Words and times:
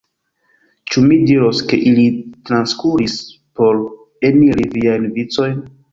Ĉu 0.93 1.03
mi 1.09 1.17
diros, 1.31 1.59
ke 1.73 1.79
ili 1.91 2.05
transkuris 2.51 3.19
por 3.61 3.85
eniri 4.31 4.67
viajn 4.79 5.07
vicojn? 5.21 5.63